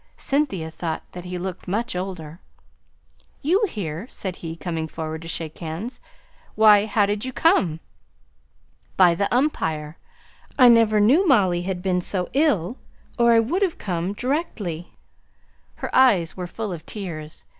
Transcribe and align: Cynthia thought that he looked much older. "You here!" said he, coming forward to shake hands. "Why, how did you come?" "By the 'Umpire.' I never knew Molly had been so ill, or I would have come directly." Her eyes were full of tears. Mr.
Cynthia 0.17 0.71
thought 0.71 1.03
that 1.11 1.25
he 1.25 1.37
looked 1.37 1.67
much 1.67 1.95
older. 1.95 2.39
"You 3.43 3.65
here!" 3.69 4.07
said 4.09 4.37
he, 4.37 4.55
coming 4.55 4.87
forward 4.87 5.21
to 5.21 5.27
shake 5.27 5.59
hands. 5.59 5.99
"Why, 6.55 6.87
how 6.87 7.05
did 7.05 7.23
you 7.23 7.31
come?" 7.31 7.79
"By 8.97 9.13
the 9.13 9.31
'Umpire.' 9.31 9.97
I 10.57 10.69
never 10.69 10.99
knew 10.99 11.27
Molly 11.27 11.61
had 11.61 11.83
been 11.83 12.01
so 12.01 12.29
ill, 12.33 12.77
or 13.19 13.33
I 13.33 13.39
would 13.39 13.61
have 13.61 13.77
come 13.77 14.13
directly." 14.13 14.91
Her 15.75 15.95
eyes 15.95 16.35
were 16.35 16.47
full 16.47 16.73
of 16.73 16.83
tears. 16.87 17.43
Mr. 17.43 17.45